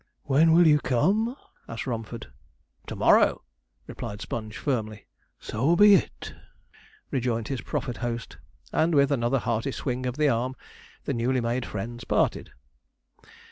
'When 0.23 0.51
will 0.53 0.65
you 0.65 0.79
come?' 0.79 1.35
asked 1.69 1.85
Romford. 1.85 2.25
'To 2.87 2.95
morrow!' 2.95 3.43
replied 3.85 4.19
Sponge 4.19 4.57
firmly. 4.57 5.05
'So 5.37 5.75
be 5.75 5.93
it,' 5.93 6.33
rejoined 7.11 7.49
his 7.49 7.61
proffered 7.61 7.97
host; 7.97 8.37
and, 8.73 8.95
with 8.95 9.11
another 9.11 9.37
hearty 9.37 9.71
swing 9.71 10.07
of 10.07 10.17
the 10.17 10.27
arm, 10.27 10.55
the 11.03 11.13
newly 11.13 11.39
made 11.39 11.67
friends 11.67 12.03
parted. 12.03 12.49